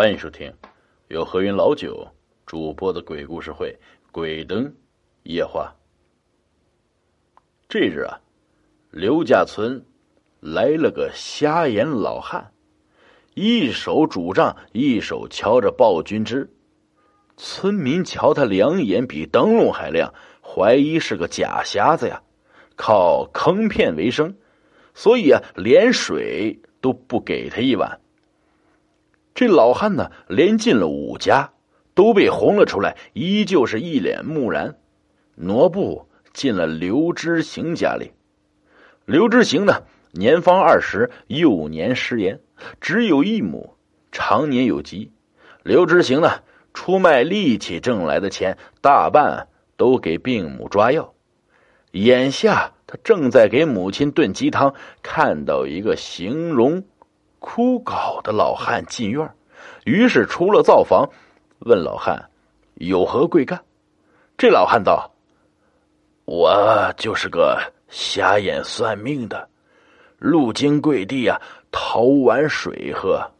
[0.00, 0.50] 欢迎收听
[1.08, 2.08] 由何云老九
[2.46, 3.68] 主播的鬼故事会
[4.10, 4.74] 《鬼灯
[5.24, 5.76] 夜话》。
[7.68, 8.18] 这日啊，
[8.90, 9.84] 刘家村
[10.40, 12.50] 来了个瞎眼老汉，
[13.34, 16.50] 一手拄杖，一手敲着暴君枝。
[17.36, 22.22] 村民瞧他两眼比灯笼还亮，怀疑是个假瞎子呀，
[22.74, 24.34] 靠坑骗为生，
[24.94, 28.00] 所以啊，连水都不给他一碗。
[29.34, 31.52] 这老汉呢，连进了五家，
[31.94, 34.76] 都被轰了出来，依旧是一脸木然。
[35.36, 38.12] 挪步进了刘知行家里。
[39.06, 42.40] 刘知行呢，年方二十，幼年失言，
[42.80, 43.76] 只有一亩，
[44.12, 45.10] 常年有疾。
[45.62, 46.42] 刘知行呢，
[46.74, 51.14] 出卖力气挣来的钱，大半都给病母抓药。
[51.92, 56.84] 眼下他正在给母亲炖鸡汤，看到一个形容。
[57.40, 59.28] 枯槁的老汉进院，
[59.84, 61.08] 于是出了灶房，
[61.60, 62.30] 问老汉
[62.74, 63.60] 有何贵干。
[64.38, 65.10] 这老汉道
[66.24, 69.48] ：“我就是个瞎眼算命的，
[70.18, 71.40] 路经贵地啊，
[71.72, 73.32] 讨碗水喝。”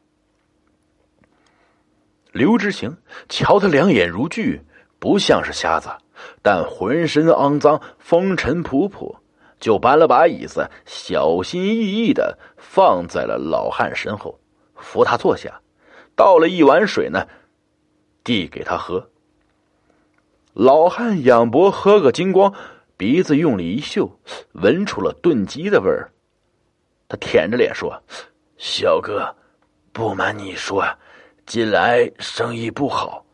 [2.32, 2.96] 刘知行
[3.28, 4.60] 瞧他两眼如炬，
[4.98, 5.90] 不像是瞎子，
[6.42, 9.16] 但浑身肮脏，风尘仆仆。
[9.60, 14.40] 就搬了把椅子，小心翼翼的放在了老汉身后，
[14.74, 15.60] 扶他坐下，
[16.16, 17.28] 倒了一碗水呢，
[18.24, 19.10] 递给他喝。
[20.54, 22.52] 老汉仰脖喝个精光，
[22.96, 24.18] 鼻子用力一嗅，
[24.52, 26.10] 闻出了炖鸡的味儿。
[27.06, 28.02] 他舔着脸说
[28.56, 29.36] ：“小哥，
[29.92, 30.84] 不瞒你说，
[31.44, 33.24] 近来生意不好，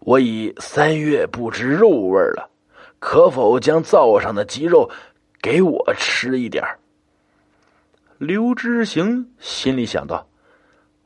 [0.00, 2.50] 我已三月不知肉味了，
[2.98, 4.90] 可否将灶上的鸡肉？”
[5.42, 6.62] 给我吃一点
[8.18, 10.28] 刘知行心里想到：“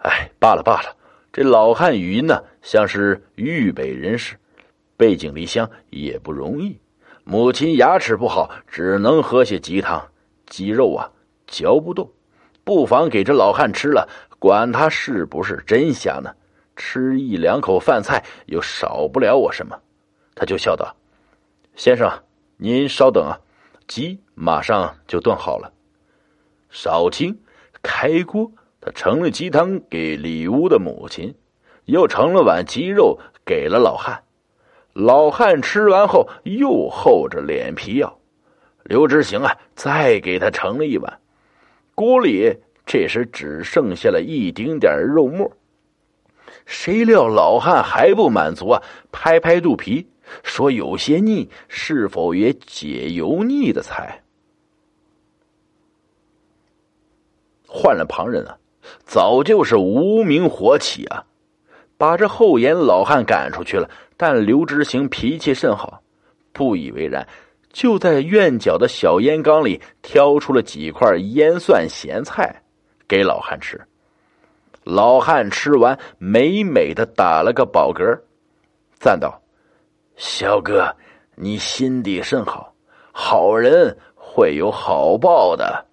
[0.02, 0.96] 哎，罢了罢了，
[1.32, 4.36] 这老汉语音呢，像是豫北人士，
[4.96, 6.76] 背井离乡也不容易。
[7.22, 10.04] 母亲牙齿不好，只能喝些鸡汤，
[10.46, 11.08] 鸡肉啊
[11.46, 12.10] 嚼不动，
[12.64, 14.08] 不妨给这老汉吃了，
[14.40, 16.34] 管他是不是真瞎呢？
[16.74, 19.80] 吃一两口饭菜又少不了我什么。”
[20.34, 20.96] 他就笑道
[21.76, 22.10] ：“先生，
[22.56, 23.38] 您稍等啊。”
[23.86, 25.72] 鸡马上就炖好了，
[26.70, 27.38] 少卿
[27.82, 28.50] 开锅，
[28.80, 31.34] 他盛了鸡汤给里屋的母亲，
[31.84, 34.22] 又盛了碗鸡肉给了老汉。
[34.94, 38.18] 老汉吃完后又厚着脸皮要，
[38.84, 41.20] 刘知行啊，再给他盛了一碗。
[41.94, 45.52] 锅里这时只剩下了一丁点肉末。
[46.64, 50.08] 谁料老汉还不满足啊，拍拍肚皮。
[50.42, 54.22] 说有些腻，是否也解油腻的菜？
[57.66, 58.56] 换了旁人啊，
[59.04, 61.24] 早就是无名火起啊，
[61.98, 63.90] 把这厚颜老汉赶出去了。
[64.16, 66.00] 但刘知行脾气甚好，
[66.52, 67.26] 不以为然，
[67.72, 72.62] 就在院角的小烟缸里挑出了几块腌蒜咸菜
[73.08, 73.80] 给老汉吃。
[74.84, 78.20] 老汉吃完，美美的打了个饱嗝，
[79.00, 79.42] 赞道。
[80.16, 80.94] 小哥，
[81.34, 82.72] 你心地甚好，
[83.12, 85.86] 好人会有好报的。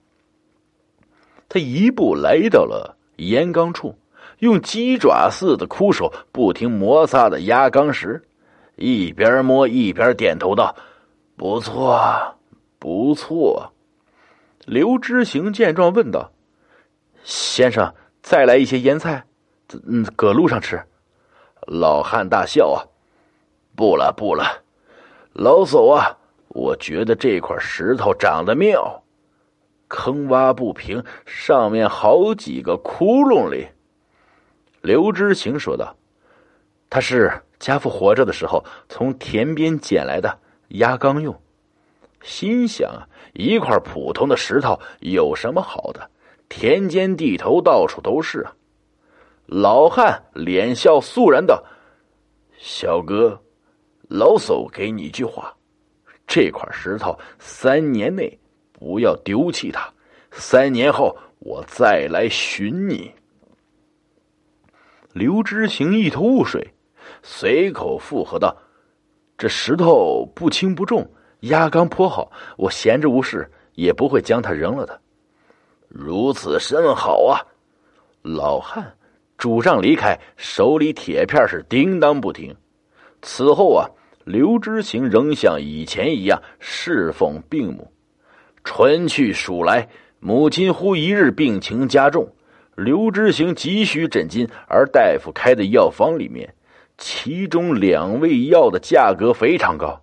[1.50, 3.98] 他一步来到了烟缸处，
[4.40, 8.24] 用鸡爪似的枯手不停摩擦的压缸石，
[8.76, 10.76] 一边摸一边点头道
[11.36, 12.36] ：“不错，
[12.80, 13.74] 不错。”
[14.66, 16.32] 刘知行见状问道
[17.24, 19.26] ：“先生，再来一些腌菜，
[19.88, 20.82] 嗯，搁路上吃。”
[21.68, 22.86] 老汉大笑啊。
[23.76, 24.64] 不了不了，
[25.34, 26.18] 老叟啊！
[26.54, 29.04] 我觉得这块石头长得妙，
[29.88, 33.70] 坑洼不平，上面好几个窟窿里。
[34.82, 35.96] 刘知行说道
[36.92, 40.40] ：“他是家父活着的时候从田边捡来的
[40.70, 41.34] 压缸用。”
[42.22, 46.10] 心想，一块普通的石头有什么好的？
[46.50, 48.54] 田间地头到处都是啊！
[49.46, 51.64] 老汉脸笑肃然道
[52.60, 53.42] ：“小哥。”
[54.12, 55.56] 老叟给你一句话：
[56.28, 58.38] 这块石头三年内
[58.74, 59.90] 不要丢弃它，
[60.32, 63.10] 三年后我再来寻你。
[65.14, 66.74] 刘知行一头雾水，
[67.24, 68.54] 随口附和道
[69.38, 71.10] ：“这石头不轻不重，
[71.42, 75.00] 压缸颇好，我闲着无事也不会将它扔了的。”
[75.88, 77.40] 如此甚好啊！
[78.24, 78.94] 老汉
[79.38, 82.54] 拄杖离开，手里铁片是叮当不停。
[83.22, 83.90] 此后啊。
[84.26, 87.92] 刘知行仍像以前一样侍奉病母。
[88.64, 89.90] 春去暑来，
[90.20, 92.34] 母亲忽一日病情加重，
[92.76, 96.54] 刘知行急需诊金，而大夫开的药方里面，
[96.98, 100.02] 其中两味药的价格非常高。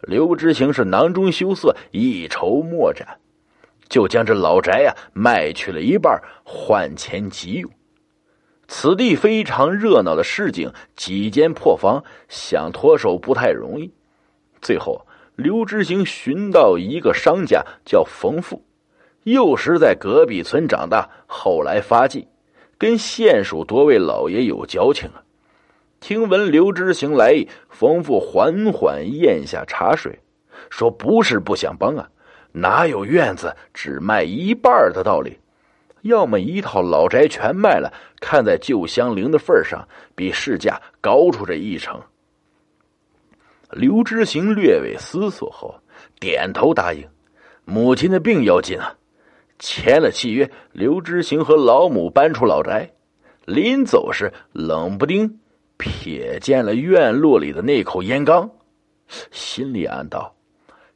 [0.00, 3.20] 刘知行是囊中羞涩，一筹莫展，
[3.88, 7.70] 就将这老宅呀卖去了一半，换钱急用。
[8.74, 13.92] 此地非常热闹的市井，几间破房，想脱手不太容易。
[14.62, 18.64] 最后，刘知行寻到一个商家，叫冯富，
[19.24, 22.26] 幼时在隔壁村长大，后来发迹，
[22.78, 25.20] 跟县属多位老爷有交情啊。
[26.00, 30.18] 听闻刘知行来意，冯富缓缓咽下茶水，
[30.70, 32.08] 说：“不是不想帮啊，
[32.52, 35.36] 哪有院子只卖一半的道理？
[36.02, 42.00] 要么一套老宅全卖了，看在旧香邻的份上，比市价高出这一成。”
[43.72, 45.74] 刘知行略微思索后，
[46.20, 47.08] 点头答应。
[47.64, 48.94] 母亲的病要紧啊，
[49.58, 52.92] 签了契约，刘知行和老母搬出老宅，
[53.46, 55.38] 临走时冷不丁。
[55.78, 58.50] 瞥见了院落里的那口烟缸，
[59.32, 60.34] 心里暗道：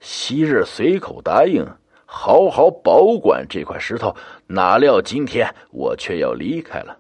[0.01, 1.67] 昔日随口答应
[2.07, 4.15] 好好保管这块石头，
[4.47, 6.97] 哪料今天我却要离开了。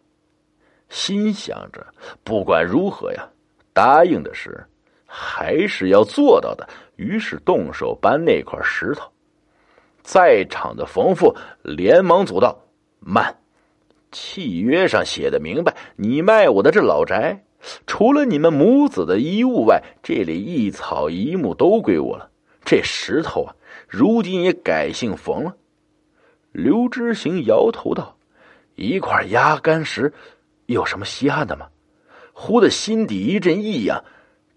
[0.88, 1.86] 心想着，
[2.22, 3.28] 不管如何呀，
[3.72, 4.66] 答应的事
[5.06, 6.68] 还是要做到的。
[6.96, 9.10] 于是动手搬那块石头。
[10.02, 12.58] 在场的冯父连忙阻道
[13.00, 13.38] ：“慢，
[14.12, 17.44] 契约上写的明白，你卖我的这老宅。”
[17.86, 22.30] 除了你们母子的衣物外，这里一草一木都归我了。
[22.64, 25.56] 这石头啊，如今也改姓冯了。
[26.52, 28.16] 刘知行摇头道
[28.76, 30.12] ：“一块压干石，
[30.66, 31.68] 有什么稀罕的吗？”
[32.32, 34.04] 忽的心底一阵异样。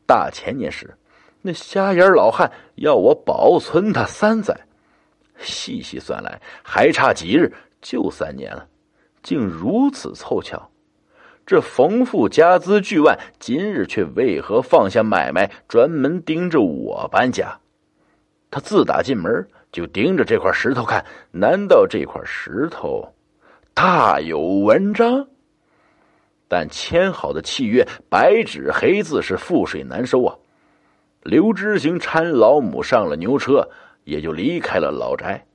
[0.05, 0.97] 大前年时，
[1.41, 4.59] 那瞎眼老汉要我保存他三载，
[5.37, 8.67] 细细算来，还差几日就三年了，
[9.23, 10.69] 竟如此凑巧。
[11.45, 17.59] 这冯富家资巨万，今日却为何放下买卖，专门盯着我搬家？
[18.51, 23.13] 他自打进门就盯着这块石头看，难道这块石头
[23.73, 25.27] 大有文章？
[26.47, 30.35] 但签好的契约，白纸黑字是覆水难收啊！
[31.21, 33.69] 刘知行搀老母上了牛车，
[34.03, 35.45] 也就离开了老宅。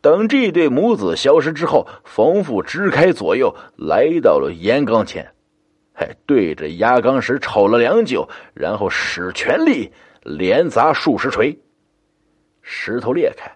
[0.00, 5.30] 等这对母子消失之后，冯父支开左右，来到了烟缸前，
[5.92, 9.92] 还对着压缸石瞅了良久，然后使全力
[10.22, 11.56] 连砸数十锤，
[12.62, 13.50] 石头裂开，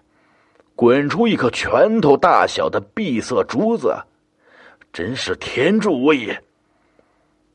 [0.75, 3.95] 滚出一颗拳头大小的碧色珠子，
[4.91, 6.41] 真是天助我也！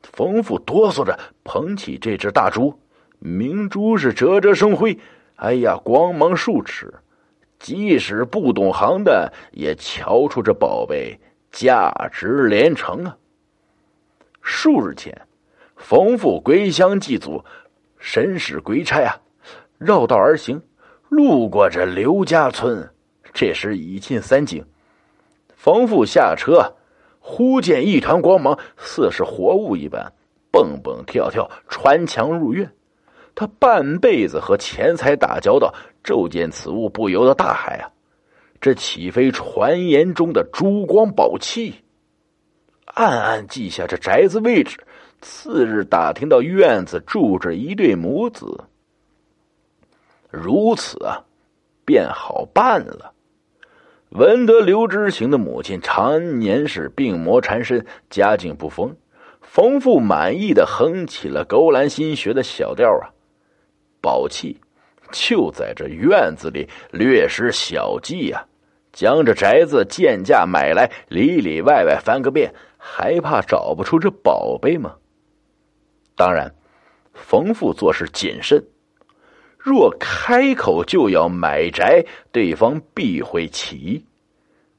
[0.01, 2.77] 冯父哆嗦着捧起这只大珠，
[3.19, 4.97] 明珠是折折生辉，
[5.35, 6.93] 哎呀，光芒数尺。
[7.59, 11.15] 即使不懂行的，也瞧出这宝贝
[11.51, 13.15] 价值连城啊！
[14.41, 15.15] 数日前，
[15.75, 17.45] 冯父归乡祭祖，
[17.99, 19.15] 神使归差啊，
[19.77, 20.59] 绕道而行，
[21.11, 22.89] 路过这刘家村。
[23.33, 24.63] 这时已近三更，
[25.57, 26.73] 冯父下车，
[27.19, 30.13] 忽见一团光芒，似是活物一般，
[30.51, 32.71] 蹦蹦跳跳穿墙入院。
[33.35, 35.73] 他半辈子和钱财打交道。
[36.01, 37.91] 骤见此物，不由得大骇啊！
[38.61, 41.75] 这岂非传言中的珠光宝气？
[42.85, 44.79] 暗暗记下这宅子位置。
[45.21, 48.63] 次日打听到院子住着一对母子，
[50.31, 51.25] 如此啊，
[51.85, 53.13] 便好办了。
[54.09, 58.95] 闻得刘知行的母亲常年是病魔缠身，家境不丰，
[59.41, 63.11] 冯父满意的哼起了勾栏心学的小调啊，
[64.01, 64.59] 宝器。
[65.11, 68.45] 就在这院子里略施小计呀，
[68.93, 74.95] 将这宅子贱价买来，里里外外翻个遍，还怕找不出这宝贝吗？
[76.15, 76.55] 当然，
[77.13, 78.63] 冯父做事谨慎，
[79.63, 84.03] 若开口就要买宅，对方必会起疑。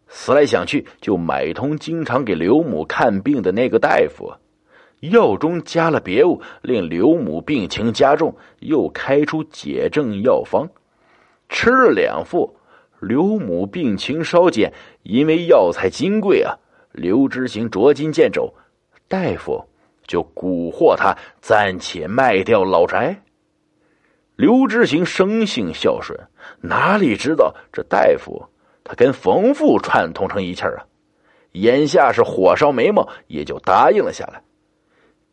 [0.09, 4.33] 思来想去，就买通经常给刘母看病的那个大夫。
[5.01, 10.69] 药中加了别物，令刘母病情加重，又开出解症药方，
[11.49, 12.57] 吃了两副，
[13.01, 14.73] 刘母病情稍减。
[15.03, 16.55] 因为药材金贵啊，
[16.93, 18.53] 刘知行捉襟见肘，
[19.09, 19.65] 大夫
[20.07, 23.23] 就蛊惑他暂且卖掉老宅。
[24.37, 26.19] 刘知行生性孝顺，
[26.61, 28.43] 哪里知道这大夫
[28.83, 30.87] 他跟冯父串通成一气儿啊？
[31.53, 34.43] 眼下是火烧眉毛，也就答应了下来。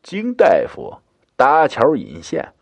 [0.03, 0.93] 经大夫
[1.37, 2.53] 搭桥引线，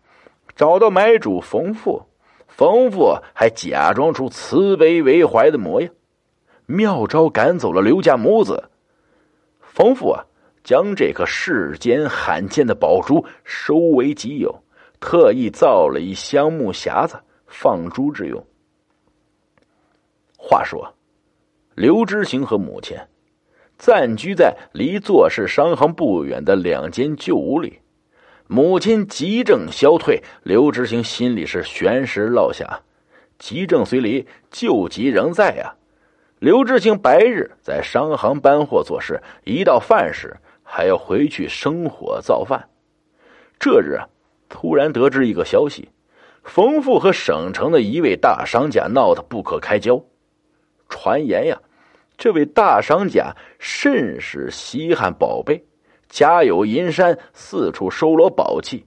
[0.56, 2.04] 找到买主冯父，
[2.48, 5.92] 冯父还假装出慈悲为怀的模样，
[6.68, 8.70] 妙招赶走了刘家母子。
[9.60, 10.24] 冯父啊，
[10.64, 14.64] 将这颗世间罕见的宝珠收为己有，
[15.00, 18.46] 特意造了一香木匣子放猪之用。
[20.38, 20.94] 话说，
[21.76, 22.98] 刘知行和母亲
[23.78, 27.80] 暂居在离做事商行不远的两间旧屋里。
[28.48, 32.82] 母亲急症消退，刘知行心里是悬石落下。
[33.38, 35.76] 急症虽离，旧疾仍在呀。
[36.40, 42.70] 刘知行白日在商行搬货做事，一到饭时还要回去生火造饭。
[43.60, 44.00] 这日，
[44.50, 45.90] 突然得知一个消息：
[46.44, 50.04] 冯父和省城的一位大商家闹得不可开交。
[50.90, 51.60] 传言呀，
[52.18, 55.66] 这位大商家甚是稀罕宝贝，
[56.08, 58.86] 家有银山，四处收罗宝器。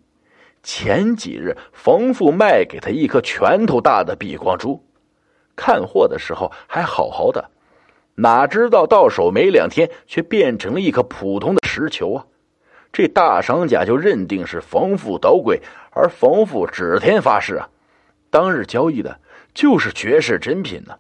[0.62, 4.84] 前几日，冯父卖给他一颗拳头大的碧光珠，
[5.56, 7.50] 看货的时候还好好的，
[8.14, 12.26] 哪知道到手没两天，却变成了一颗普通的石球啊！
[12.92, 17.68] 这大商家就认定是冯富捣鬼，而冯富指天发誓啊，
[18.30, 19.20] 当日交易的
[19.54, 20.99] 就是绝世珍品呢。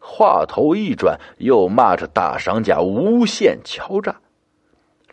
[0.00, 4.16] 话头一转，又骂着大商家无限敲诈。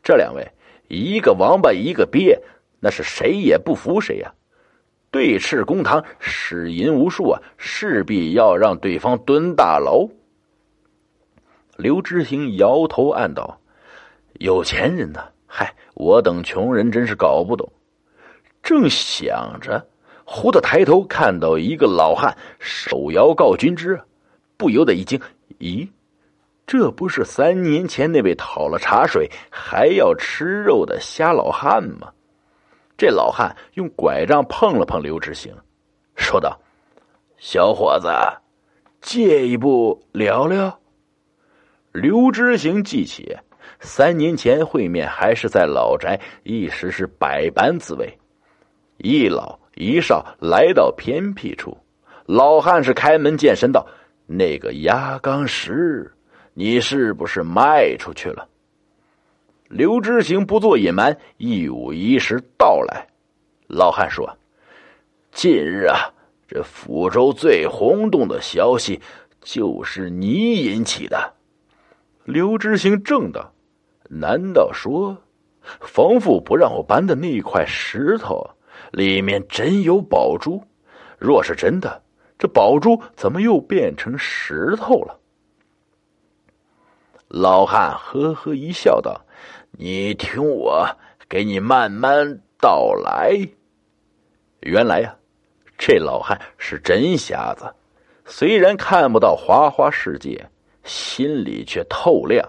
[0.01, 0.51] 这两位，
[0.87, 2.41] 一个王八，一个鳖，
[2.79, 4.33] 那是谁也不服谁呀！
[5.11, 10.07] 对峙公堂，使银无数啊，势必要让对方蹲大牢。
[11.75, 13.59] 刘知行摇头暗道
[14.39, 15.21] ：“有钱人呢？
[15.45, 17.67] 嗨，我等穷人真是搞不懂。”
[18.61, 19.87] 正想着，
[20.23, 23.99] 忽的抬头看到一个老汉手摇告君之。
[24.57, 25.19] 不由得一惊，
[25.59, 25.89] 咦，
[26.65, 32.11] 这不是三年前那位讨了茶水还要吃肉的瞎老汉吗？
[32.97, 35.53] 这老汉用拐杖碰了碰刘知行，
[36.15, 36.57] 说道
[37.37, 38.07] ：“小伙子，
[39.01, 40.79] 借一步聊聊。”
[41.91, 43.37] 刘知行记起
[43.85, 48.17] 三年前会面还是在老宅，一时是百般滋味。
[48.97, 51.77] 一老一少来到偏僻处，
[52.25, 53.87] 老汉是开门见山道。
[54.25, 56.11] 那个压缸石，
[56.55, 58.47] 你是不是卖出去了？
[59.67, 63.07] 刘知行不做隐瞒，一五一十道来。
[63.67, 64.37] 老汉说
[65.31, 66.11] ：“近日啊，
[66.47, 68.99] 这抚州最轰动的消息，
[69.41, 71.33] 就是你引起的。”
[72.25, 73.51] 刘知行正道
[74.09, 75.17] ：“难道说，
[75.79, 78.47] 冯父不让我搬的那块石头，
[78.91, 80.63] 里面真有宝珠？
[81.17, 82.01] 若是真的？”
[82.37, 85.17] 这宝珠怎么又变成石头了？
[87.29, 89.25] 老汉呵呵一笑，道
[89.71, 90.85] ：“你听我
[91.29, 93.39] 给你慢慢道来。
[94.59, 95.15] 原来呀，
[95.77, 97.73] 这老汉是真瞎子，
[98.25, 100.45] 虽然看不到花花世界，
[100.83, 102.45] 心里却透亮。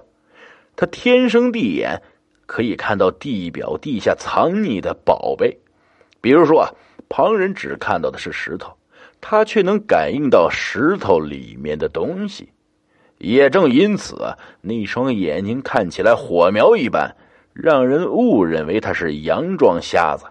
[0.76, 2.00] 他天生地眼，
[2.46, 5.58] 可以看到地表地下藏匿的宝贝。
[6.20, 6.70] 比如说啊，
[7.08, 8.76] 旁人只看到的是石头。”
[9.18, 12.50] 他却能感应到石头里面的东西，
[13.16, 14.14] 也正因此，
[14.60, 17.16] 那双眼睛看起来火苗一般，
[17.54, 20.26] 让人误认为他是佯装瞎子。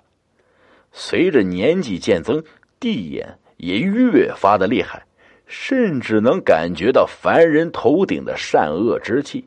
[0.92, 2.44] 随着年纪渐增，
[2.80, 5.04] 地眼也越发的厉害，
[5.48, 9.46] 甚至能感觉到凡人头顶的善恶之气，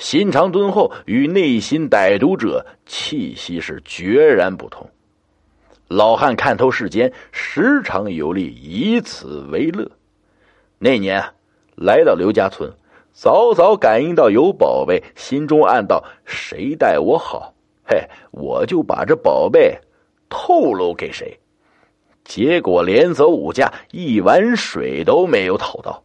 [0.00, 4.88] 心肠敦厚，与内心歹毒者气息是决然不同。
[5.88, 9.90] 老汉看透世间，时常有力，以此为乐。
[10.78, 11.22] 那年
[11.76, 12.72] 来到刘家村，
[13.12, 17.52] 早早感应到有宝贝，心中暗道：谁待我好，
[17.84, 19.78] 嘿，我就把这宝贝
[20.30, 21.38] 透露给谁。
[22.24, 26.02] 结果连走五家，一碗水都没有讨到。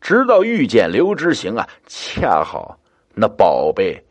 [0.00, 2.76] 直到遇见刘知行啊，恰好
[3.14, 4.04] 那宝贝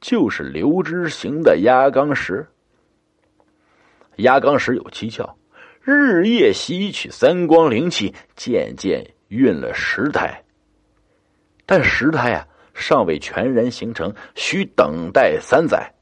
[0.00, 2.46] 就是刘知行的压缸石。
[4.16, 5.36] 压缸石有蹊跷，
[5.80, 10.44] 日夜吸取三光灵气，渐渐运了十胎。
[11.64, 15.94] 但十胎啊，尚未全然形成，需等待三载。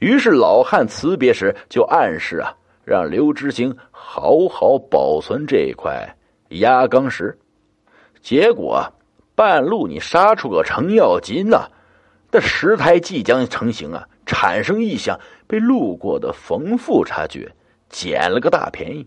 [0.00, 2.52] 于是老汉辞别时就暗示啊，
[2.84, 6.16] 让刘知行好好保存这块
[6.48, 7.38] 压缸石。
[8.20, 8.92] 结果
[9.36, 11.70] 半路你杀出个程咬金呐，
[12.34, 14.04] 这石胎即将成型啊。
[14.26, 17.48] 产生异象，被路过的冯父察觉，
[17.88, 19.06] 捡了个大便宜，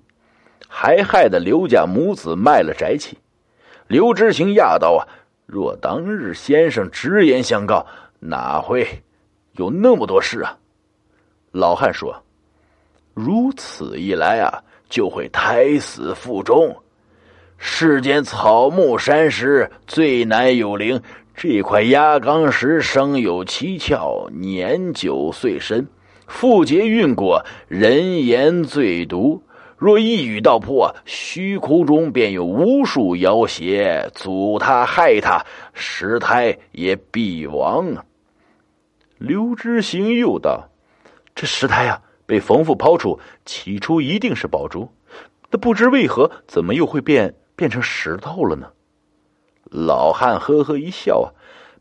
[0.65, 3.17] 还害得刘家母子卖了宅契。
[3.87, 5.03] 刘知行讶道：“啊，
[5.45, 7.85] 若当日先生直言相告，
[8.19, 8.87] 哪会
[9.57, 10.57] 有那么多事啊？”
[11.51, 12.15] 老汉说
[13.13, 16.73] ：“如此一来啊，就会胎死腹中。
[17.57, 21.01] 世间草木山石最难有灵。
[21.37, 25.87] 这块压缸石生有蹊跷，年久岁深，
[26.25, 29.43] 复结运过，人言最毒。
[29.77, 38.05] 若一语道破，虚空中便有无数妖邪阻他害他，石胎也必亡啊！
[39.19, 40.69] 刘知行又道
[41.35, 44.89] ：“这石胎啊，被冯父抛出，起初一定是宝珠，
[45.51, 48.69] 那不知为何，怎么又会变变成石头了呢？”
[49.69, 51.27] 老汉呵呵一笑啊，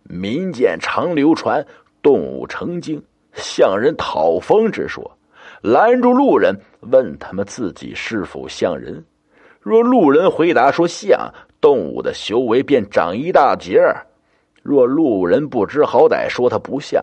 [0.02, 1.66] 民间常流传
[2.02, 3.02] 动物成精
[3.33, 5.11] 向人讨风之说。
[5.62, 9.05] 拦住路人，问他们自己是否像人。
[9.61, 13.81] 若路人回答说像，动物的修为便长一大截
[14.62, 17.02] 若路人不知好歹，说他不像，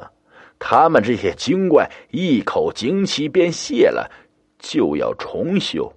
[0.59, 4.09] 他们这些精怪一口精气便泄了，
[4.59, 5.91] 就要重修。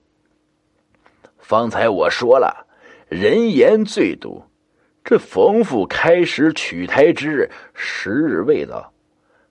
[1.38, 2.66] 方才我说了，
[3.08, 4.42] 人言最毒。
[5.08, 8.92] 这冯父开始取胎之日，时日未到，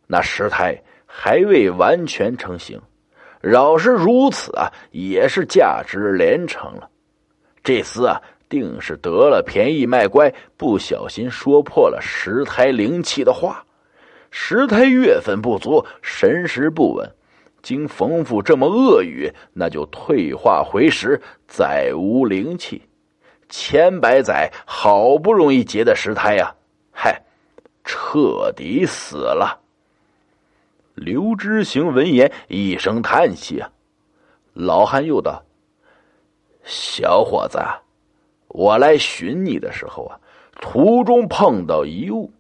[0.05, 2.77] 那石胎还未完全成型。
[3.39, 6.89] 饶是如此啊，也是价值连城了。
[7.63, 13.65] 这厮啊，定是得了便宜卖乖，不小心说破了石胎灵气的话。
[14.31, 17.09] 石胎月份不足，神识不稳，
[17.61, 22.81] 经冯父这么恶语，那就退化回石，再无灵气。
[23.49, 26.55] 千百载好不容易结的石胎呀，
[26.91, 27.21] 嗨，
[27.83, 29.61] 彻底死了。
[30.95, 33.69] 刘知行闻言一声叹息啊，
[34.53, 35.43] 老汉又道
[36.63, 37.59] ：“小伙子，
[38.47, 40.19] 我来寻你的时候啊，
[40.61, 42.31] 途中碰到一物，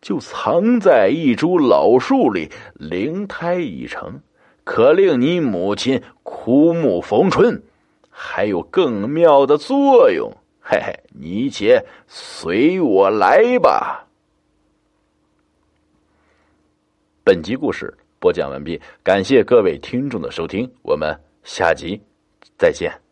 [0.00, 4.20] 就藏在一株老树里，灵胎已成，
[4.62, 7.60] 可令你母亲枯木逢春，
[8.08, 10.32] 还有更妙的作用。
[10.68, 14.04] 嘿嘿，你且随我来吧。”
[17.22, 22.00] 本集故事播讲完毕，感谢各位听众的收听，我们下集
[22.58, 23.05] 再见。